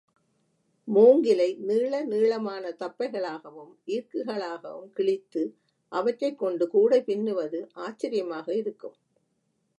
[0.87, 5.43] மூங்கிலை நீள நீளமான தப்பைகளாகவும் ஈர்க்குகளாகவும் கிழித்து
[5.91, 8.97] அவற்றைக்கொண்டு கூடை பின்னுவது ஆச்சரியமாக இருக்கும்.